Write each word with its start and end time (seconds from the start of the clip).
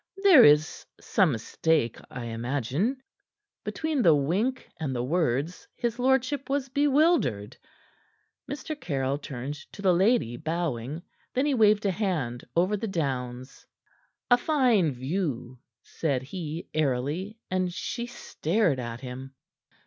There 0.23 0.43
is 0.43 0.87
some 0.99 1.31
mistake, 1.33 1.99
I 2.09 2.25
imagine." 2.25 3.03
Between 3.63 4.01
the 4.01 4.15
wink 4.15 4.67
and 4.79 4.95
the 4.95 5.03
words 5.03 5.67
his 5.75 5.99
lordship 5.99 6.49
was 6.49 6.69
bewildered. 6.69 7.55
Mr. 8.49 8.75
Caryll 8.75 9.19
turned 9.19 9.53
to 9.71 9.79
the 9.83 9.93
lady, 9.93 10.37
bowing. 10.37 11.03
Then 11.35 11.45
he 11.45 11.53
waved 11.53 11.85
a 11.85 11.91
hand 11.91 12.43
over 12.55 12.75
the 12.75 12.87
downs. 12.87 13.67
"A 14.31 14.37
fine 14.39 14.91
view," 14.91 15.59
said 15.83 16.23
he 16.23 16.67
airily, 16.73 17.37
and 17.51 17.71
she 17.71 18.07
stared 18.07 18.79
at 18.79 19.01
him. 19.01 19.35